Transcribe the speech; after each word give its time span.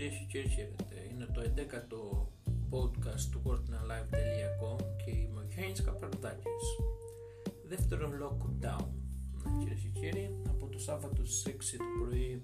Κυρίες 0.00 0.18
και 0.18 0.26
κύριοι 0.26 0.48
χαίρετε, 0.48 0.96
είναι 1.10 1.26
το 1.34 1.40
11ο 1.40 2.02
podcast 2.72 3.24
του 3.30 3.42
WordNalive.com 3.44 4.80
και 5.04 5.10
είμαι 5.10 5.40
ο 5.40 5.46
Γιάννης 5.48 5.82
Καπαρδάκης. 5.82 6.64
Δεύτερο 7.68 8.08
lockdown. 8.22 8.86
Ναι, 9.32 9.58
κυρίες 9.58 9.80
και 9.80 9.88
κύριοι, 10.00 10.36
από 10.48 10.66
το 10.66 10.78
Σάββατο 10.78 11.24
στις 11.24 11.42
6 11.46 11.76
το 11.78 11.84
πρωί 11.98 12.42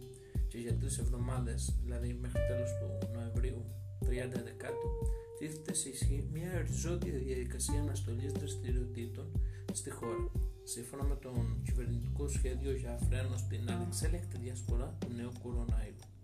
και 0.49 0.59
για 0.59 0.75
τρεις 0.77 0.99
εβδομάδες, 0.99 1.79
δηλαδή 1.83 2.19
μέχρι 2.21 2.41
τέλος 2.49 2.71
του 2.79 3.09
Νοεμβρίου 3.15 3.65
30 4.01 4.43
Δεκάτου, 4.45 4.91
τίθεται 5.39 5.75
σε 5.75 5.89
ισχύ 5.89 6.29
μια 6.33 6.51
οριζόντια 6.59 7.19
διαδικασία 7.19 7.81
αναστολής 7.81 8.33
δραστηριοτήτων 8.33 9.27
στη 9.73 9.91
χώρα, 9.91 10.31
σύμφωνα 10.65 11.05
με 11.05 11.17
τον 11.17 11.63
κυβερνητικό 11.65 12.29
σχέδιο 12.29 12.73
για 12.73 12.99
φρένο 13.09 13.37
στην 13.37 13.71
ανεξέλεκτη 13.71 14.39
διασπορά 14.39 14.97
του 15.01 15.09
νέου 15.17 15.33
κοροναϊού. 15.43 16.16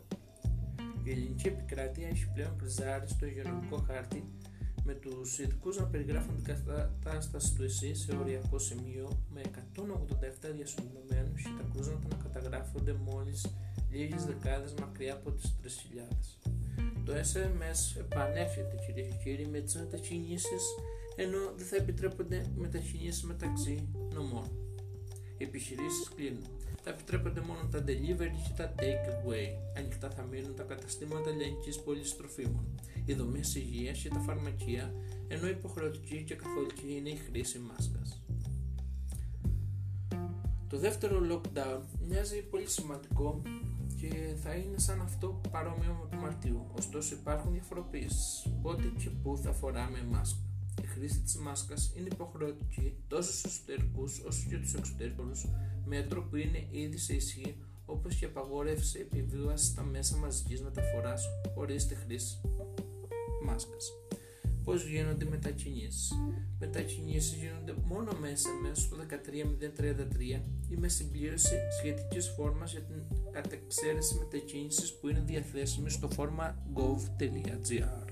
Η 1.04 1.10
ελληνική 1.10 1.46
επικράτεια 1.46 2.08
έχει 2.08 2.28
πλέον 2.34 2.56
κρυζάρει 2.58 3.08
στο 3.08 3.26
υγειονομικό 3.26 3.76
χάρτη 3.76 4.24
με 4.84 4.94
τους 4.94 5.38
ειδικούς 5.38 5.78
να 5.78 5.84
περιγράφουν 5.84 6.34
την 6.34 6.44
κατάσταση 6.44 7.54
του 7.54 7.62
ΕΣΥ 7.62 7.94
σε 7.94 8.16
οριακό 8.16 8.58
σημείο 8.58 9.24
με 9.30 9.40
187 9.40 10.50
διασωληνωμένου 10.54 11.34
και 11.34 11.50
τα 11.58 11.64
κρούσματα 11.72 12.08
να 12.10 12.16
καταγράφονται 12.22 12.92
μόλις 12.92 13.46
λίγες 13.90 14.24
δεκάδες 14.24 14.74
μακριά 14.74 15.14
από 15.14 15.30
τις 15.30 15.56
3.000. 15.62 16.42
Το 17.04 17.12
SMS 17.12 18.00
επανέρχεται 18.00 18.76
κυρίες 18.86 19.06
και 19.06 19.16
κύριοι 19.22 19.46
με 19.46 19.60
τις 19.60 19.74
μετακινήσεις 19.74 20.62
ενώ 21.16 21.52
δεν 21.56 21.66
θα 21.66 21.76
επιτρέπονται 21.76 22.46
μετακινήσεις 22.56 23.22
μεταξύ 23.22 23.88
νομών. 24.14 24.50
Οι 25.38 25.44
επιχειρήσεις 25.44 26.08
κλείνουν 26.14 26.46
θα 26.82 26.90
επιτρέπονται 26.90 27.40
μόνο 27.40 27.68
τα 27.70 27.78
delivery 27.78 28.36
και 28.44 28.52
τα 28.56 28.74
take 28.78 29.08
away. 29.18 29.48
Ανοιχτά 29.78 30.10
θα 30.10 30.22
μείνουν 30.22 30.54
τα 30.54 30.62
καταστήματα 30.62 31.30
ελληνική 31.30 31.82
πολυστροφίμων, 31.84 32.80
οι 33.04 33.12
δομές 33.14 33.54
υγείας 33.54 33.98
και 33.98 34.08
τα 34.08 34.18
φαρμακεία, 34.18 34.94
ενώ 35.28 35.48
υποχρεωτική 35.48 36.22
και 36.22 36.34
καθολική 36.34 36.94
είναι 36.96 37.08
η 37.08 37.16
χρήση 37.16 37.58
μάσκας. 37.58 38.22
Το 40.68 40.78
δεύτερο 40.78 41.20
lockdown 41.30 41.80
μοιάζει 42.08 42.42
πολύ 42.42 42.68
σημαντικό 42.68 43.42
και 43.96 44.34
θα 44.42 44.54
είναι 44.54 44.78
σαν 44.78 45.00
αυτό 45.00 45.40
παρόμοιο 45.50 45.98
με 46.02 46.08
το 46.10 46.16
Μαρτίου. 46.16 46.66
Ωστόσο 46.72 47.14
υπάρχουν 47.14 47.52
διαφοροποιήσεις. 47.52 48.46
Πότε 48.62 48.92
και 48.98 49.10
πού 49.10 49.38
θα 49.42 49.52
φοράμε 49.52 50.06
μάσκα. 50.10 50.38
Η 50.82 50.86
χρήση 50.86 51.20
της 51.20 51.36
μάσκας 51.36 51.92
είναι 51.96 52.08
υποχρεωτική 52.12 52.94
τόσο 53.08 53.32
στους 53.32 53.44
εσωτερικούς 53.44 54.20
όσο 54.26 54.48
και 54.48 54.58
τους 54.58 54.74
εξωτερικούς 54.74 55.46
μέτρο 55.86 56.22
που 56.22 56.36
είναι 56.36 56.66
ήδη 56.70 56.98
σε 56.98 57.14
ισχύ 57.14 57.56
όπως 57.84 58.14
και 58.14 58.24
απαγόρευση 58.24 58.98
επιβίβαση 58.98 59.64
στα 59.64 59.82
μέσα 59.82 60.16
μαζικής 60.16 60.62
μεταφοράς 60.62 61.28
χωρίς 61.54 61.86
τη 61.86 61.94
χρήση 61.94 62.40
μάσκας. 63.44 63.92
Πώς 64.64 64.86
γίνονται 64.86 65.24
οι 65.24 65.28
μετακινήσεις; 65.28 66.12
Μετακινήσεις 66.58 67.34
γίνονται 67.34 67.74
μόνο 67.84 68.12
μέσα 68.20 68.48
μέσα 68.62 68.80
στο 68.80 68.96
13033 68.96 70.42
ή 70.68 70.76
με 70.76 70.88
συμπλήρωση 70.88 71.54
σχετικής 71.78 72.28
φόρμας 72.36 72.72
για 72.72 72.80
την 72.80 73.02
κατεξαίρεση 73.30 74.14
μετακίνησης 74.14 74.98
που 74.98 75.08
είναι 75.08 75.22
διαθέσιμη 75.26 75.90
στο 75.90 76.08
φόρμα 76.08 76.56
gov.gr. 76.74 78.10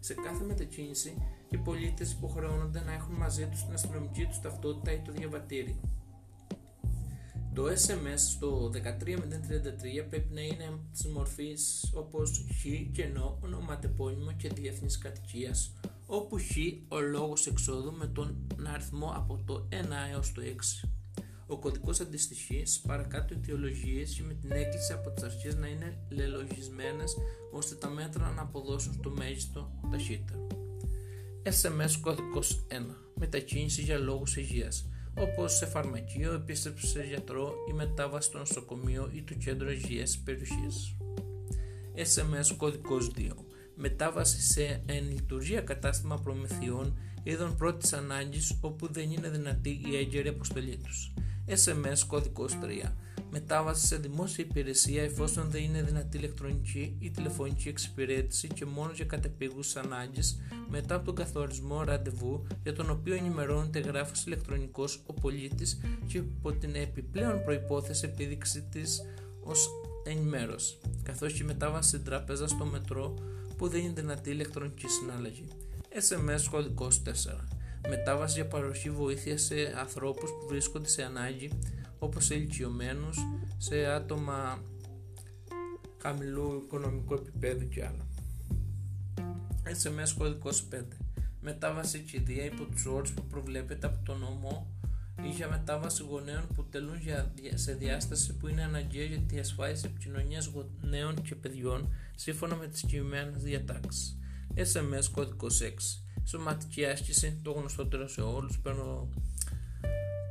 Σε 0.00 0.14
κάθε 0.14 0.44
μετακίνηση, 0.44 1.14
οι 1.50 1.56
πολίτες 1.56 2.12
υποχρεώνονται 2.12 2.80
να 2.80 2.92
έχουν 2.92 3.14
μαζί 3.14 3.46
τους 3.46 3.64
την 3.64 3.72
αστυνομική 3.74 4.24
τους 4.24 4.40
ταυτότητα 4.40 4.92
ή 4.92 5.00
το 5.04 5.12
διαβατήριο. 5.12 5.97
Το 7.58 7.64
SMS 7.66 8.18
στο 8.18 8.70
13033 8.74 8.78
πρέπει 10.08 10.34
να 10.34 10.40
είναι 10.40 10.78
της 10.92 11.06
μορφής 11.06 11.92
όπως 11.94 12.44
χ 12.60 12.92
και 12.92 13.04
νο, 13.04 13.38
ονοματεπώνυμο 13.42 14.32
και 14.32 14.48
διεθνής 14.48 14.98
κατοικίας, 14.98 15.72
όπου 16.06 16.36
χ 16.38 16.56
ο 16.88 17.00
λόγος 17.00 17.46
εξόδου 17.46 17.92
με 17.92 18.06
τον 18.06 18.46
αριθμό 18.72 19.12
από 19.16 19.42
το 19.46 19.68
1 19.70 19.74
έως 20.12 20.32
το 20.32 20.42
6. 20.42 20.88
Ο 21.46 21.58
κωδικός 21.58 22.00
αντιστοιχεί 22.00 22.62
στι 22.64 22.80
παρακάτω 22.86 23.34
αιτιολογίε 23.34 24.02
και 24.02 24.22
με 24.22 24.34
την 24.34 24.50
έκκληση 24.50 24.92
από 24.92 25.10
τις 25.10 25.22
αρχές 25.22 25.56
να 25.56 25.66
είναι 25.66 25.98
λελογισμένες 26.08 27.16
ώστε 27.52 27.74
τα 27.74 27.88
μέτρα 27.88 28.30
να 28.30 28.42
αποδώσουν 28.42 28.92
στο 28.92 29.10
μέγιστο 29.10 29.70
ταχύτερο. 29.90 30.46
SMS 31.42 31.98
κωδικό 32.00 32.40
1. 32.68 32.94
Μετακίνηση 33.14 33.82
για 33.82 33.98
λόγους 33.98 34.36
υγείας 34.36 34.88
όπως 35.20 35.56
σε 35.56 35.66
φαρμακείο, 35.66 36.32
επίστρεψη 36.32 36.86
σε 36.86 37.02
γιατρό 37.02 37.54
ή 37.70 37.72
μετάβαση 37.72 38.28
στο 38.28 38.38
νοσοκομείο 38.38 39.10
ή 39.12 39.22
του 39.22 39.36
κέντρου 39.36 39.70
υγείας 39.70 40.18
περιοχής. 40.24 40.96
SMS 41.94 42.54
κωδικός 42.56 43.10
2. 43.16 43.30
Μετάβαση 43.74 44.40
σε 44.40 44.82
εν 44.86 45.10
λειτουργία 45.10 45.60
κατάστημα 45.60 46.18
προμηθειών 46.18 46.98
είδων 47.22 47.56
πρώτης 47.56 47.92
ανάγκης 47.92 48.58
όπου 48.60 48.92
δεν 48.92 49.10
είναι 49.10 49.28
δυνατή 49.28 49.80
η 49.90 49.96
έγκαιρη 49.96 50.28
αποστολή 50.28 50.76
τους. 50.76 51.12
SMS 51.46 51.98
κωδικός 52.06 52.58
3 52.62 52.92
μετάβαση 53.30 53.86
σε 53.86 53.96
δημόσια 53.96 54.44
υπηρεσία 54.48 55.02
εφόσον 55.02 55.50
δεν 55.50 55.62
είναι 55.62 55.82
δυνατή 55.82 56.16
ηλεκτρονική 56.16 56.96
ή 56.98 57.10
τηλεφωνική 57.10 57.68
εξυπηρέτηση 57.68 58.48
και 58.48 58.64
μόνο 58.64 58.92
για 58.94 59.04
κατεπίγουσες 59.04 59.76
ανάγκες 59.76 60.40
μετά 60.68 60.94
από 60.94 61.04
τον 61.04 61.14
καθορισμό 61.14 61.84
ραντεβού 61.84 62.46
για 62.62 62.72
τον 62.72 62.90
οποίο 62.90 63.14
ενημερώνεται 63.14 63.78
γράφος 63.78 64.24
ηλεκτρονικός 64.24 65.02
ο 65.06 65.12
πολίτης 65.12 65.80
και 66.06 66.18
υπό 66.18 66.52
την 66.52 66.74
επιπλέον 66.74 67.44
προπόθεση 67.44 68.04
επίδειξη 68.04 68.62
της 68.62 69.02
ως 69.40 69.68
ενημέρωσης, 70.04 70.78
καθώς 71.02 71.32
και 71.32 71.44
μετάβαση 71.44 71.88
στην 71.88 72.04
τράπεζα 72.04 72.48
στο 72.48 72.64
μετρό 72.64 73.14
που 73.56 73.68
δεν 73.68 73.80
είναι 73.80 73.92
δυνατή 73.94 74.30
ηλεκτρονική 74.30 74.86
συνάλλαγη. 74.88 75.44
SMS 75.92 76.48
κωδικός 76.50 77.02
4 77.02 77.10
μετάβαση 77.88 78.34
για 78.34 78.46
παροχή 78.46 78.90
βοήθειας 78.90 79.42
σε 79.42 79.54
ανθρώπους 79.78 80.30
που 80.30 80.46
βρίσκονται 80.48 80.88
σε 80.88 81.02
ανάγκη 81.02 81.50
όπως 81.98 82.24
σε 82.24 82.34
ηλικιωμένους, 82.34 83.18
σε 83.56 83.86
άτομα 83.86 84.62
χαμηλού 86.02 86.62
οικονομικού 86.64 87.14
επίπεδου 87.14 87.68
και 87.68 87.84
άλλα. 87.84 88.06
SMS 89.64 90.14
κωδικός 90.18 90.68
5. 90.70 90.96
Μετάβαση 91.40 91.98
κηδεία 91.98 92.44
υπό 92.44 92.64
τους 92.64 92.86
όρους 92.86 93.12
που 93.12 93.24
προβλέπεται 93.26 93.86
από 93.86 93.98
τον 94.04 94.18
νόμο 94.18 94.66
ή 95.22 95.28
για 95.28 95.48
μετάβαση 95.48 96.02
γονέων 96.02 96.46
που 96.54 96.64
τελούν 96.64 96.96
σε 97.54 97.72
διάσταση 97.72 98.36
που 98.36 98.48
είναι 98.48 98.62
αναγκαία 98.64 99.04
για 99.04 99.18
τη 99.18 99.38
ασφάλιση 99.38 99.86
επικοινωνίας 99.86 100.46
γονέων 100.46 101.22
και 101.22 101.34
παιδιών 101.34 101.92
σύμφωνα 102.16 102.56
με 102.56 102.66
τις 102.66 102.80
κειμένες 102.80 103.42
διατάξεις. 103.42 104.18
SMS 104.54 105.04
κωδικός 105.12 105.60
6. 105.60 106.02
Σωματική 106.24 106.84
άσκηση, 106.84 107.40
το 107.42 107.50
γνωστότερο 107.50 108.08
σε 108.08 108.20
όλους, 108.20 108.58
παίρνω 108.58 109.08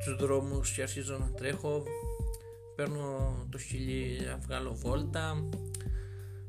τους 0.05 0.15
δρόμους 0.15 0.71
και 0.71 0.81
αρχίζω 0.81 1.17
να 1.17 1.31
τρέχω. 1.31 1.83
Παίρνω 2.75 3.35
το 3.51 3.57
σκυλί 3.57 4.19
να 4.25 4.37
βγάλω 4.37 4.75
βόλτα. 4.75 5.49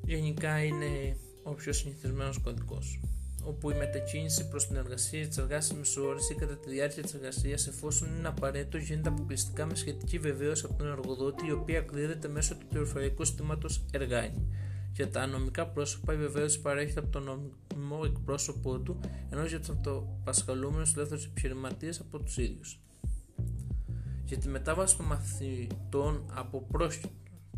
Γενικά 0.05 0.65
είναι 0.65 1.17
ο 1.43 1.55
πιο 1.55 1.73
συνηθισμένος 1.73 2.39
κωδικός. 2.39 3.01
Όπου 3.45 3.71
η 3.71 3.75
μετακίνηση 3.75 4.49
προς 4.49 4.67
την 4.67 4.77
εργασία 4.77 5.29
της 5.29 5.39
εργάσιμης 5.39 5.97
ώρες 5.97 6.31
ή 6.31 6.35
κατά 6.35 6.57
τη 6.57 6.71
διάρκεια 6.71 7.03
της 7.03 7.15
εργασίας 7.15 7.67
εφόσον 7.67 8.17
είναι 8.19 8.29
απαραίτητο 8.29 8.79
γίνεται 8.79 9.09
αποκλειστικά 9.09 9.67
με 9.67 9.75
σχετική 9.75 10.19
βεβαίωση 10.19 10.65
από 10.69 10.75
τον 10.79 10.87
εργοδότη 10.87 11.47
η 11.47 11.53
οποία 11.53 11.79
εκδίδεται 11.79 12.29
μέσω 12.29 12.55
του 12.55 12.67
πληροφορικού 12.67 13.25
συστήματος 13.25 13.85
Εργάνη. 13.93 14.47
Για 14.93 15.11
τα 15.11 15.27
νομικά 15.27 15.67
πρόσωπα 15.67 16.13
η 16.13 16.17
βεβαίωση 16.17 16.61
παρέχεται 16.61 17.01
από 17.01 17.09
τον 17.09 17.23
νομικό 17.23 18.05
εκπρόσωπό 18.05 18.79
του 18.79 19.01
ενώ 19.31 19.45
για 19.45 19.59
τους 19.59 19.69
αυτοπασχαλούμενους 19.69 20.95
ελεύθερους 20.95 21.25
επιχειρηματίες 21.25 22.01
από 22.01 22.19
τους 22.19 22.39
ίδιους 22.39 22.81
για 24.29 24.39
τη 24.39 24.49
μετάβαση 24.49 24.97
των 24.97 25.07
μαθητών 25.07 26.31
από 26.35 26.67
πρόσχετο 26.71 27.09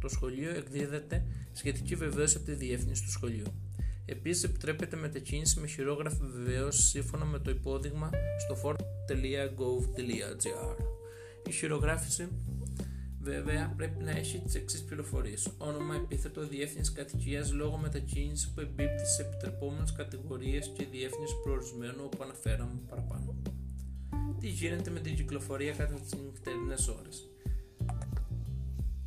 το 0.01 0.09
σχολείο 0.09 0.51
εκδίδεται 0.51 1.25
σχετική 1.53 1.95
βεβαίωση 1.95 2.37
από 2.37 2.47
τη 2.47 2.53
διεύθυνση 2.53 3.03
του 3.03 3.11
σχολείου. 3.11 3.47
Επίσης, 4.05 4.45
επιτρέπεται 4.45 4.97
μετακίνηση 4.97 5.61
με 5.61 5.67
χειρόγραφη 5.67 6.25
βεβαίωση 6.37 6.83
σύμφωνα 6.83 7.25
με 7.25 7.39
το 7.39 7.51
υπόδειγμα 7.51 8.11
στο 8.39 8.57
fort.gov.gr. 8.65 8.87
Η 11.47 11.53
χειρογράφηση 11.53 12.29
βέβαια 13.21 13.75
πρέπει 13.77 14.03
να 14.03 14.11
έχει 14.11 14.39
τις 14.39 14.55
εξής 14.55 14.85
πληροφορίες: 14.85 15.49
όνομα, 15.59 15.95
επίθετο, 15.95 16.47
διεύθυνση 16.47 16.93
κατοικίας, 16.93 17.53
λόγο 17.53 17.77
μετακίνησης 17.77 18.49
που 18.49 18.61
εμπίπτει 18.61 19.07
σε 19.07 19.23
επιτρεπόμενες 19.23 19.93
κατηγορίες 19.93 20.73
και 20.77 20.87
διεύθυνση 20.91 21.35
προορισμένου 21.43 22.03
όπου 22.05 22.23
αναφέραμε 22.23 22.81
παραπάνω 22.89 23.37
τι 24.41 24.49
γίνεται 24.49 24.91
με 24.91 25.01
την 25.01 25.17
κυκλοφορία 25.17 25.73
κατά 25.73 25.95
τις 25.95 26.15
νυχτερινές 26.15 26.89
ώρες; 26.89 27.29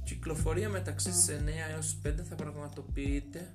Κυκλοφορία 0.03 0.69
μεταξύ 0.69 1.11
στις 1.11 1.27
9 1.27 1.69
έως 1.73 1.97
5 2.03 2.23
θα 2.23 2.35
πραγματοποιείται 2.35 3.53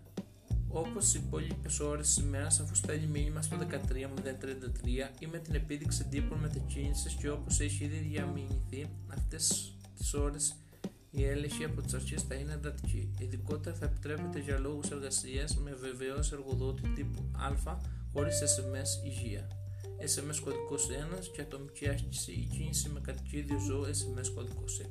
όπως 0.68 1.14
οι 1.14 1.20
υπόλοιπες 1.26 1.80
ώρες 1.80 2.06
της 2.06 2.24
ημέρας 2.24 2.60
αφού 2.60 2.74
στέλνει 2.74 3.06
μήνυμα 3.06 3.42
στο 3.42 3.56
13033 3.56 5.10
ή 5.18 5.26
με 5.26 5.38
την 5.38 5.54
επίδειξη 5.54 6.04
τύπων 6.04 6.38
μετακίνησης 6.38 7.12
και 7.14 7.30
όπως 7.30 7.60
έχει 7.60 7.84
ήδη 7.84 7.96
διαμηνηθεί 7.96 8.86
αυτές 9.08 9.76
τις 9.98 10.14
ώρες 10.14 10.56
η 11.10 11.24
έλεγχη 11.24 11.64
από 11.64 11.82
τις 11.82 11.94
αρχές 11.94 12.22
θα 12.22 12.34
είναι 12.34 12.52
εντατική. 12.52 13.10
Ειδικότερα 13.18 13.76
θα 13.76 13.84
επιτρέπεται 13.84 14.38
για 14.38 14.58
λόγους 14.58 14.90
εργασίας 14.90 15.56
με 15.56 15.74
βεβαίω 15.74 16.16
εργοδότη 16.32 16.88
τύπου 16.88 17.30
Α 17.32 17.76
χωρίς 18.12 18.38
SMS 18.42 19.06
υγεία. 19.06 19.57
SMS 20.00 20.40
κωδικός 20.44 20.88
1 21.16 21.18
και 21.32 21.40
ατομική 21.40 21.88
άσκηση 21.88 22.32
ή 22.32 22.48
κίνηση 22.52 22.88
με 22.88 23.00
κατοικίδιο 23.00 23.58
ζώο 23.58 23.82
SMS 23.82 24.28
κωδικός 24.34 24.80
6. 24.82 24.84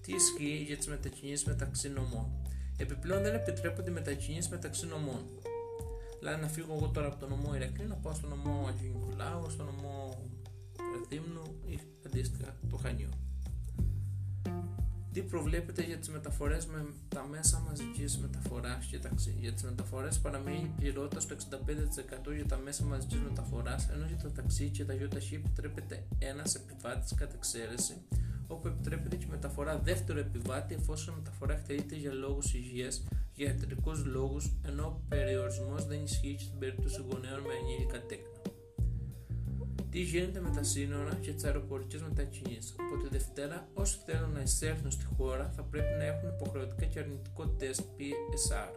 Τι 0.00 0.12
ισχύει 0.12 0.64
για 0.66 0.76
τις 0.76 0.86
μετακινήσεις 0.86 1.44
μεταξύ 1.44 1.88
νομών; 1.88 2.26
Επιπλέον 2.76 3.22
δεν 3.22 3.34
επιτρέπονται 3.34 3.90
μετακινήσεις 3.90 4.50
μεταξύ 4.50 4.86
νομών. 4.86 5.22
Δηλαδή 6.18 6.40
να 6.40 6.48
φύγω 6.48 6.74
εγώ 6.74 6.88
τώρα 6.88 7.06
από 7.06 7.18
το 7.18 7.28
νομό 7.28 7.54
Ηρακλή 7.54 7.84
να 7.86 7.94
πάω 7.94 8.14
στο 8.14 8.26
νομό 8.26 8.66
Αγίου 8.68 8.92
Νικολάου, 8.98 9.50
στο 9.50 9.62
νομό 9.62 10.30
Ρεθύμνου 10.94 11.42
ή 11.66 11.78
αντίστοιχα 12.06 12.56
το 12.70 12.76
Χανιό. 12.76 13.25
Τι 15.16 15.22
προβλέπετε 15.22 15.82
για 15.82 15.96
τις 15.96 16.08
μεταφορές 16.08 16.66
με 16.66 16.86
τα 17.08 17.26
μέσα 17.30 17.62
μαζικής 17.66 18.18
μεταφοράς 18.18 18.86
και 18.86 18.98
ταξί. 18.98 19.36
Για 19.40 19.52
τις 19.52 19.62
μεταφορές 19.62 20.18
παραμένει 20.18 20.56
η 20.56 20.72
πληρότητα 20.76 21.20
στο 21.20 21.34
65% 21.34 22.34
για 22.34 22.46
τα 22.46 22.56
μέσα 22.56 22.84
μαζικής 22.84 23.20
μεταφοράς, 23.20 23.88
ενώ 23.88 24.06
για 24.06 24.16
τα 24.16 24.32
ταξί 24.32 24.68
και 24.68 24.84
τα 24.84 24.94
ΙΟΤΑΧΗ 24.94 25.34
επιτρέπεται 25.34 26.04
ένας 26.18 26.54
επιβάτης 26.54 27.14
κατά 27.14 27.34
εξαίρεση, 27.34 27.94
όπου 28.46 28.68
επιτρέπεται 28.68 29.16
και 29.16 29.24
η 29.24 29.30
μεταφορά 29.30 29.78
δεύτερο 29.78 30.18
επιβάτη 30.18 30.74
εφόσον 30.74 31.14
η 31.14 31.16
μεταφορά 31.16 31.54
εκτελείται 31.54 31.96
για 31.96 32.12
λόγους 32.12 32.54
υγείας, 32.54 33.04
για 33.34 33.46
ιατρικούς 33.46 34.04
λόγους, 34.04 34.52
ενώ 34.66 34.84
ο 34.86 35.00
περιορισμός 35.08 35.86
δεν 35.86 36.02
ισχύει 36.02 36.34
και 36.34 36.44
στην 36.44 36.58
περίπτωση 36.58 37.04
γονέων 37.10 37.40
με 37.40 37.54
ενήλικα 37.62 38.06
τέκνα 38.06 38.35
τι 39.96 40.02
γίνεται 40.02 40.40
με 40.40 40.50
τα 40.50 40.62
σύνορα 40.62 41.14
και 41.14 41.32
τις 41.32 41.44
αεροπορικές 41.44 42.02
μετακινήσεις. 42.02 42.74
Από 42.78 43.02
τη 43.02 43.08
Δευτέρα, 43.08 43.68
όσοι 43.74 43.98
θέλουν 44.06 44.32
να 44.32 44.40
εισέλθουν 44.40 44.90
στη 44.90 45.04
χώρα 45.04 45.50
θα 45.56 45.62
πρέπει 45.62 45.94
να 45.98 46.04
έχουν 46.04 46.28
υποχρεωτικά 46.28 46.84
και 46.84 46.98
αρνητικό 46.98 47.48
τεστ 47.48 47.80
PSR. 47.98 48.70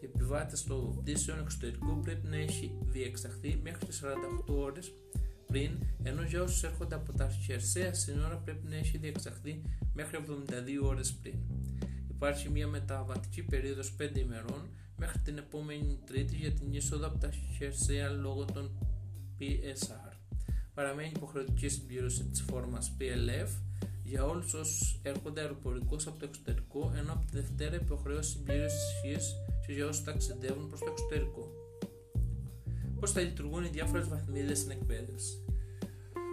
Οι 0.00 0.04
επιβάτες 0.04 0.64
των 0.64 0.96
πτήσεων 0.96 1.38
εξωτερικού 1.38 2.00
πρέπει 2.00 2.26
να 2.28 2.36
έχει 2.36 2.78
διεξαχθεί 2.80 3.60
μέχρι 3.62 3.88
48 4.48 4.54
ώρες 4.54 4.92
πριν, 5.46 5.70
ενώ 6.02 6.22
για 6.22 6.42
όσους 6.42 6.62
έρχονται 6.62 6.94
από 6.94 7.12
τα 7.12 7.28
χερσαία 7.28 7.94
σύνορα 7.94 8.36
πρέπει 8.36 8.68
να 8.68 8.76
έχει 8.76 8.98
διεξαχθεί 8.98 9.62
μέχρι 9.94 10.18
72 10.82 10.86
ώρες 10.86 11.12
πριν. 11.12 11.38
Υπάρχει 12.10 12.50
μια 12.50 12.66
μεταβατική 12.66 13.42
περίοδος 13.42 13.94
5 13.98 14.16
ημερών 14.16 14.68
μέχρι 14.96 15.18
την 15.18 15.38
επόμενη 15.38 15.98
Τρίτη 16.06 16.36
για 16.36 16.52
την 16.52 16.72
είσοδο 16.72 17.06
από 17.06 17.18
τα 17.18 17.30
χερσαία 17.56 18.08
λόγω 18.08 18.44
των 18.44 18.70
PSR 19.40 20.05
παραμένει 20.76 21.12
υποχρεωτικής 21.16 21.72
συμπλήρωσης 21.72 22.30
της 22.30 22.40
φόρμας 22.40 22.92
PLF 22.98 23.48
για 24.04 24.24
όλους 24.24 24.54
όσους 24.54 25.00
έρχονται 25.02 25.40
αεροπορικώς 25.40 26.06
από 26.06 26.18
το 26.18 26.24
εξωτερικό, 26.24 26.92
ενώ 26.96 27.12
από 27.12 27.24
τη 27.30 27.36
Δευτέρα 27.36 27.74
υποχρέωση 27.74 28.30
συμπλήρωσης 28.30 28.80
ισχύει 28.92 29.32
και 29.66 29.72
για 29.72 29.86
όσους 29.86 30.04
ταξιδεύουν 30.04 30.68
προς 30.68 30.80
το 30.80 30.86
εξωτερικό. 30.90 31.52
Πώς 33.00 33.12
θα 33.12 33.20
λειτουργούν 33.20 33.64
οι 33.64 33.68
διάφορες 33.68 34.08
βαθμίδες 34.08 34.58
στην 34.58 34.70
εκπαίδευση; 34.70 35.44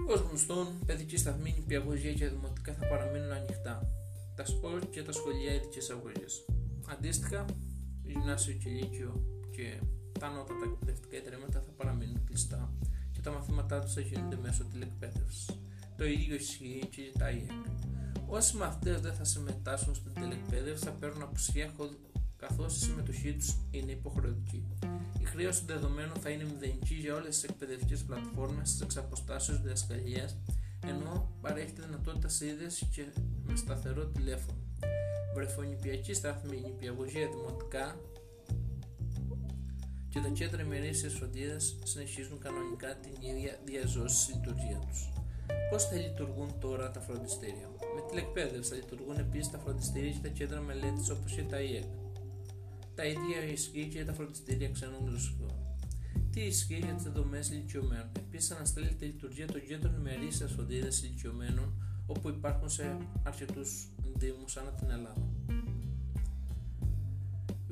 Ω 0.10 0.14
γνωστόν, 0.28 0.68
παιδική 0.86 1.18
σταθμή, 1.18 1.56
νηπιαγωγία 1.58 2.14
και 2.14 2.28
δημοτικά 2.28 2.74
θα 2.74 2.88
παραμείνουν 2.88 3.32
ανοιχτά. 3.32 3.88
Τα 4.36 4.46
σπορ 4.46 4.90
και 4.90 5.04
τα 5.04 5.12
σχολεία 5.12 5.54
ειδική 5.54 5.92
αγωγή. 5.92 6.30
Αντίστοιχα, 6.88 7.46
γυμνάσιο 8.04 8.54
και 8.54 8.70
λύκειο 8.70 9.24
και 9.52 9.80
τα 10.20 10.28
ανώτατα 10.28 10.66
εκπαιδευτικά 10.72 11.18
ιδρύματα 11.18 11.64
θα 11.66 11.72
παραμείνουν 11.78 12.24
κλειστά 12.26 12.74
τα 13.24 13.32
μαθήματά 13.32 13.80
τους 13.80 13.94
θα 13.94 14.02
γίνονται 14.02 14.38
μέσω 14.42 14.64
τηλεκπαίδευσης. 14.64 15.46
Το 15.98 16.06
ίδιο 16.06 16.36
ισχύει 16.36 16.88
και 16.92 17.02
για 17.02 17.12
τα 17.20 17.30
ΙΕΚ. 17.30 17.52
Όσοι 18.28 18.58
μαθητές 18.58 19.02
δεν 19.02 19.14
θα 19.14 19.24
συμμετάσχουν 19.24 19.96
στην 19.96 20.14
τηλεκπαίδευση 20.14 20.84
θα 20.86 20.92
παίρνουν 20.92 21.22
απουσία 21.22 21.72
καθώς 22.38 22.76
η 22.76 22.80
συμμετοχή 22.80 23.34
τους 23.34 23.56
είναι 23.72 23.92
υποχρεωτική. 23.92 24.68
Η 25.20 25.24
χρέωση 25.26 25.64
δεδομένων 25.66 26.16
θα 26.20 26.30
είναι 26.30 26.44
μηδενική 26.44 26.94
για 26.94 27.16
όλες 27.16 27.40
τις 27.40 27.44
εκπαιδευτικές 27.44 28.04
πλατφόρμες 28.04 28.76
τη 28.76 28.84
εξαποστάσεω 28.84 29.56
διδασκαλία, 29.56 30.30
ενώ 30.86 31.32
παρέχεται 31.42 31.82
δυνατότητα 31.82 32.28
σύνδεσης 32.28 32.88
και 32.92 33.06
με 33.46 33.56
σταθερό 33.56 34.06
τηλέφωνο. 34.06 34.58
Βρεφονιπιακή 35.36 36.14
στάθμη, 36.14 36.62
νηπιαγωγία 36.66 37.28
δημοτικά, 37.28 37.96
και 40.14 40.20
τα 40.20 40.30
κέντρα 40.30 40.62
ημερήσιας 40.62 41.14
φροντίδας 41.14 41.76
συνεχίζουν 41.84 42.40
κανονικά 42.40 42.96
την 42.96 43.12
ίδια 43.30 43.60
διαζώση 43.66 44.32
λειτουργία 44.34 44.80
τους. 44.88 45.10
Πώς 45.70 45.84
θα 45.88 45.96
λειτουργούν 45.96 46.60
τώρα 46.60 46.92
τα 46.92 47.00
φροντιστήρια; 47.00 47.68
Με 47.96 48.02
τηλεκπαίδευση 48.10 48.70
θα 48.70 48.76
λειτουργούν 48.76 49.18
επίσης 49.18 49.52
τα 49.52 49.58
φροντιστήρια 49.58 50.12
και 50.12 50.20
τα 50.22 50.28
κέντρα 50.28 50.60
μελέτης 50.62 51.10
όπως 51.10 51.32
και 51.36 51.42
τα 51.42 51.62
ΙΕΚ. 51.62 51.90
Τα 52.96 53.06
ίδια 53.06 53.44
ισχύει 53.52 53.88
και 53.88 53.98
για 53.98 54.06
τα 54.06 54.14
φροντιστήρια 54.14 54.70
ξένων 54.70 55.02
γλωσσικών. 55.08 55.54
Τι 56.32 56.42
ισχύει 56.42 56.82
για 56.86 56.94
τις 56.94 57.04
δομές 57.04 57.50
ηλικιωμένων; 57.50 58.10
Επίσης, 58.18 58.52
αναστέλλεται 58.52 59.06
η 59.06 59.08
λειτουργία 59.08 59.48
των 59.48 59.62
κέντρων 59.68 59.96
ημερήσιας 60.00 60.52
φροντίδας 60.52 61.04
ηλικιωμένων 61.04 61.70
όπου 62.08 62.30
υπάρχουν 62.30 62.70
σε 62.70 62.98
αρκετούς 63.24 63.88
Δήμους 64.16 64.58
ανά 64.58 64.72
την 64.72 64.90
Ελλάδα. 64.90 65.30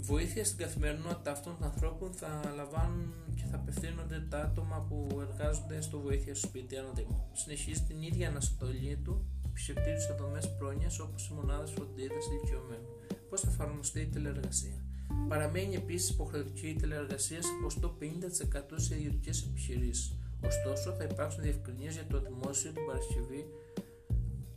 Βοήθεια 0.03 0.45
στην 0.45 0.57
καθημερινότητα 0.57 1.31
αυτών 1.31 1.57
των 1.57 1.68
ανθρώπων 1.68 2.13
θα 2.13 2.53
λαμβάνουν 2.56 3.13
και 3.36 3.44
θα 3.51 3.56
απευθύνονται 3.56 4.25
τα 4.30 4.38
άτομα 4.38 4.86
που 4.89 5.07
εργάζονται 5.21 5.81
στο 5.81 6.00
βοήθεια 6.00 6.36
στο 6.36 6.48
σπίτι 6.48 6.75
ένα 6.75 6.92
δήμος. 6.95 7.21
Συνεχίζει 7.33 7.81
την 7.81 8.01
ίδια 8.01 8.27
αναστολή 8.27 9.00
του 9.03 9.25
επισκεπτήρου 9.45 10.01
σε 10.01 10.13
δομές 10.19 10.56
πρόνοιας 10.57 11.00
όπως 11.00 11.27
οι 11.27 11.33
μονάδες 11.33 11.71
φροντίδας 11.71 12.25
ηλικιωμένων. 12.27 12.86
Πώς 13.30 13.42
θα 13.42 13.50
εφαρμοστεί 13.50 14.00
η 14.00 14.06
τηλεεργασία; 14.06 14.83
Παραμένει 15.27 15.75
επίσης 15.75 16.09
υποχρεωτική 16.09 16.68
η 16.68 16.75
τηλεεργασία 16.75 17.42
σε 17.42 17.51
ποστό 17.63 17.98
50% 18.00 18.74
σε 18.75 18.95
ιδιωτικές 18.95 19.44
επιχειρήσεις. 19.44 20.15
Ωστόσο, 20.45 20.92
θα 20.92 21.03
υπάρξουν 21.03 21.42
διευκρινίες 21.44 21.94
για 21.94 22.07
το 22.09 22.21
δημόσιο 22.21 22.71
την 22.71 22.86
Παρασκευή 22.86 23.45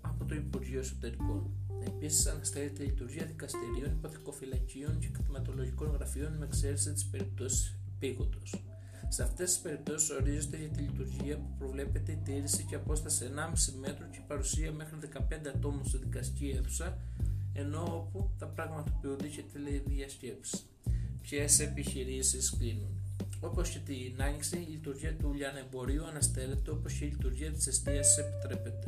από 0.00 0.25
το 0.25 0.35
Υπουργείο 0.35 0.79
Εσωτερικών. 0.79 1.50
Επίσης, 1.87 2.27
αναστέλλεται 2.27 2.83
η 2.83 2.87
λειτουργία 2.87 3.27
δικαστηρίων, 3.27 3.91
υποθηκοφυλακίων 3.99 4.99
και 4.99 5.09
κτηματολογικών 5.09 5.91
γραφείων 5.91 6.33
με 6.33 6.45
εξαίρεση 6.45 6.93
τη 6.93 7.05
περίπτωση 7.11 7.75
επίγοντος. 7.94 8.65
Σε 9.08 9.23
αυτές 9.23 9.51
τις 9.53 9.58
περιπτώσεις 9.58 10.11
ορίζεται 10.11 10.56
για 10.56 10.69
τη 10.69 10.81
λειτουργία 10.81 11.37
που 11.37 11.49
προβλέπεται 11.58 12.13
η 12.13 12.19
τήρηση 12.25 12.63
και 12.63 12.75
απόσταση 12.75 13.31
1,5 13.35 13.73
μέτρο 13.81 14.06
και 14.11 14.19
παρουσία 14.27 14.73
μέχρι 14.73 14.97
15 15.13 15.20
ατόμων 15.55 15.85
στη 15.85 15.99
δικαστική 15.99 16.49
αίθουσα, 16.49 16.99
ενώ 17.53 17.82
όπου 17.82 18.31
θα 18.39 18.47
πραγματοποιούνται 18.47 19.27
και 19.27 19.43
τηλεδιασκέψεις. 19.53 20.67
Ποιες 21.23 21.61
επιχειρήσεις 21.61 22.56
κλείνουν; 22.58 23.01
Όπως 23.41 23.69
και 23.69 23.79
την 23.79 24.23
άνοιξη, 24.23 24.56
η 24.56 24.70
λειτουργία 24.70 25.17
του 25.17 25.32
λιανεμπορίου 25.32 26.06
αναστέλλεται, 26.06 26.70
όπως 26.70 26.93
και 26.93 27.05
η 27.05 27.08
λειτουργία 27.08 27.53
της 27.53 27.67
εστίαση 27.67 28.20
επιτρέπεται. 28.20 28.87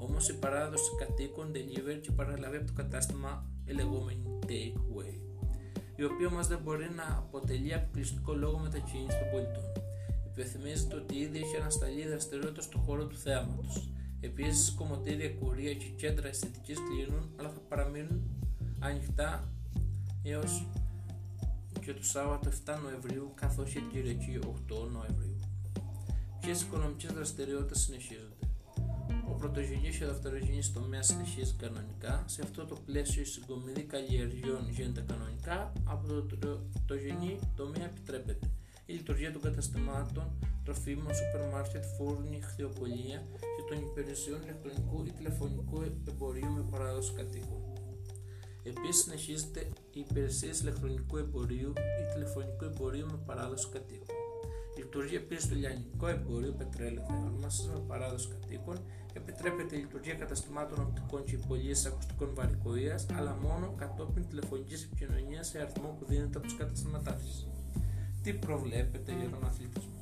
Όμω 0.00 0.16
η 0.30 0.32
παράδοση 0.32 0.90
κατοίκων 0.98 1.52
delivery 1.54 2.00
και 2.00 2.10
παραλαβή 2.10 2.56
από 2.56 2.66
το 2.66 2.72
κατάστημα 2.72 3.44
η 3.64 3.72
λεγόμενη 3.72 4.38
take 4.46 4.76
away, 4.90 5.14
η 5.96 6.04
οποία 6.04 6.26
όμω 6.26 6.42
δεν 6.42 6.58
μπορεί 6.62 6.90
να 6.96 7.16
αποτελεί 7.18 7.74
αποκλειστικό 7.74 8.32
λόγο 8.32 8.58
μετακίνηση 8.58 9.18
των 9.18 9.30
πολιτών. 9.30 9.64
Υπενθυμίζεται 10.32 10.96
ότι 10.96 11.14
ήδη 11.16 11.38
έχει 11.38 11.56
ανασταλεί 11.56 12.08
δραστηριότητα 12.08 12.62
στον 12.62 12.80
χώρο 12.80 13.06
του 13.06 13.16
θέαματο. 13.16 13.64
Επίση, 14.20 14.74
κομμωτήρια, 14.74 15.30
κουρία 15.30 15.74
και 15.74 15.86
κέντρα 15.96 16.28
αισθητική 16.28 16.72
κλείνουν, 16.72 17.30
αλλά 17.36 17.48
θα 17.48 17.60
παραμείνουν 17.68 18.22
ανοιχτά 18.78 19.48
έω 20.22 20.42
και 21.80 21.94
το 21.94 22.04
Σάββατο 22.04 22.50
7 22.66 22.78
Νοεμβρίου, 22.82 23.32
καθώ 23.34 23.62
και 23.62 23.70
την 23.70 23.88
Κυριακή 23.90 24.38
8 24.42 24.90
Νοεμβρίου. 24.92 25.36
Ποιε 26.40 26.52
οικονομικέ 26.52 27.08
δραστηριότητε 27.08 27.78
συνεχίζονται. 27.78 28.39
Ο 29.40 29.42
πρωτογενής 29.42 29.96
και 29.96 30.04
ο 30.04 30.06
δευτερογενής 30.06 30.72
τομέας 30.72 31.06
συνεχίζει 31.06 31.54
κανονικά. 31.58 32.24
Σε 32.26 32.42
αυτό 32.42 32.64
το 32.64 32.76
πλαίσιο 32.86 33.22
η 33.22 33.24
συγκομιδή 33.24 33.82
καλλιεργιών 33.82 34.70
γίνεται 34.70 35.04
κανονικά. 35.08 35.72
Από 35.84 36.06
το 36.06 36.36
πρωτογενή 36.72 37.38
τομέα 37.56 37.84
επιτρέπεται 37.84 38.46
η 38.86 38.92
λειτουργία 38.92 39.32
των 39.32 39.42
καταστημάτων, 39.42 40.24
τροφίμων, 40.64 41.14
σούπερ 41.14 41.48
μάρκετ, 41.52 41.84
φούρνη, 41.96 42.40
χθιοπολία 42.40 43.18
και 43.56 43.62
των 43.68 43.82
υπηρεσιών 43.82 44.42
ηλεκτρονικού 44.42 45.04
ή 45.06 45.10
τηλεφωνικού 45.10 45.82
εμπορίου 46.08 46.50
με 46.56 46.64
παράδοση 46.70 47.12
κατοίκων. 47.12 47.60
Επίσης, 48.62 49.02
συνεχίζεται 49.02 49.60
η 49.92 50.00
υπηρεσία 50.00 50.52
ηλεκτρονικού 50.60 51.16
εμπορίου 51.16 51.72
ή 52.00 52.12
τηλεφωνικού 52.14 52.64
εμπορίου 52.64 53.06
με 53.06 53.18
παράδοση 53.26 53.68
κατοίκων. 53.72 54.19
Λειτουργεί 54.92 55.16
επίσης 55.16 55.48
το 55.48 55.54
λιανικό 55.54 56.06
εμπόριο 56.06 56.52
πετρέλαιο 56.52 57.04
θέρμανση 57.08 57.68
με 57.72 57.80
παράδοση 57.86 58.28
κατοίκων. 58.28 58.76
Επιτρέπεται 59.12 59.76
η 59.76 59.78
λειτουργία 59.78 60.14
καταστημάτων 60.14 60.80
οπτικών 60.80 61.24
και 61.24 61.34
υπολείσει 61.34 61.88
ακουστικών 61.88 62.30
βαρικοεία, 62.34 63.00
αλλά 63.16 63.38
μόνο 63.42 63.74
κατόπιν 63.76 64.28
τηλεφωνικής 64.28 64.84
επικοινωνίας 64.84 65.46
σε 65.48 65.60
αριθμό 65.60 65.96
που 65.98 66.04
δίνεται 66.04 66.36
από 66.38 66.46
τους 66.46 66.56
καταστηματάρχες. 66.56 67.48
Τι 68.22 68.32
προβλέπεται 68.32 69.12
για 69.20 69.28
τον 69.28 69.44
αθλητισμό; 69.44 70.00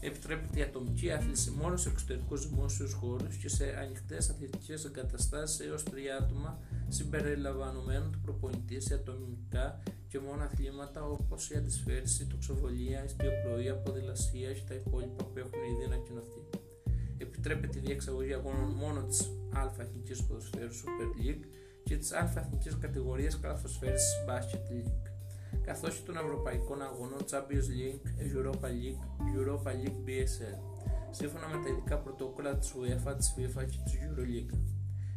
Επιτρέπεται 0.00 0.58
η 0.58 0.62
ατομική 0.62 1.10
άθληση 1.10 1.50
μόνο 1.50 1.76
σε 1.76 1.88
εξωτερικούς 1.88 2.48
δημόσιους 2.48 2.92
χώρους 2.92 3.36
και 3.36 3.48
σε 3.48 3.64
ανοιχτές 3.78 4.30
αθλητικές 4.30 4.84
εγκαταστάσεις 4.84 5.66
έως 5.66 5.82
τρία 5.82 6.16
άτομα 6.16 6.58
συμπεριλαμβανομένου 6.88 8.10
του 8.10 8.20
προπονητή 8.20 8.80
σε 8.80 8.94
ατομικά 8.94 9.82
και 10.14 10.20
μόνο 10.20 10.42
αθλήματα 10.42 11.04
όπως 11.04 11.50
η 11.50 11.56
αντισφαίρηση, 11.56 12.22
η 12.22 12.26
τοξοβολία, 12.26 13.04
η 13.04 13.08
σπιοπλοεία, 13.08 13.74
ποδηλασία 13.76 14.52
και 14.52 14.62
τα 14.68 14.74
υπόλοιπα 14.74 15.24
που 15.24 15.38
έχουν 15.38 15.60
ήδη 15.72 15.84
ανακοινωθεί. 15.84 16.40
Επιτρέπεται 17.18 17.78
η 17.78 17.80
διεξαγωγή 17.80 18.32
αγώνων 18.32 18.70
μόνο 18.82 19.02
της 19.02 19.20
Α 19.58 19.62
Εθνικής 19.80 20.22
Ποδοσφαίρου 20.22 20.74
Super 20.82 21.08
League 21.20 21.44
και 21.84 21.96
της 21.96 22.12
Α 22.12 22.32
Εθνικής 22.36 22.78
Κατηγορίας 22.78 23.40
Καλαθοσφαίρισης 23.40 24.12
Basket 24.28 24.64
League, 24.72 25.02
καθώς 25.64 25.94
και 25.96 26.06
των 26.06 26.16
Ευρωπαϊκών 26.16 26.82
Αγώνων 26.82 27.20
Champions 27.30 27.68
League, 27.78 28.04
Europa 28.34 28.68
League, 28.78 29.02
Europa 29.38 29.70
League 29.80 29.98
BSL, 30.06 30.58
σύμφωνα 31.10 31.46
με 31.48 31.62
τα 31.64 31.68
ειδικά 31.70 31.98
πρωτόκολλα 31.98 32.56
της 32.56 32.74
UEFA, 32.76 33.14
της 33.18 33.34
FIFA 33.36 33.64
και 33.70 33.78
της 33.84 33.92
EuroLeague. 34.02 34.58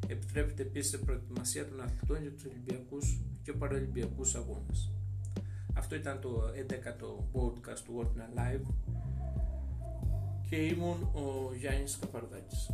Επιτρέπεται 0.07 0.61
επίσης 0.61 0.93
η 0.93 0.99
προετοιμασία 0.99 1.67
των 1.67 1.81
αθλητών 1.81 2.21
για 2.21 2.31
τους 2.31 2.45
Ολυμπιακούς 2.45 3.21
και 3.47 3.53
Παραολυμπιακού 3.53 4.21
αγώνες. 4.35 4.91
Αυτό 5.73 5.95
ήταν 5.95 6.19
το 6.21 6.41
11ο 6.55 7.39
podcast 7.39 7.79
του 7.85 7.93
World 7.97 8.39
Live 8.39 8.65
και 10.49 10.55
ήμουν 10.55 11.03
ο 11.03 11.53
Γιάννης 11.59 11.97
Καπαρδάκης. 11.99 12.69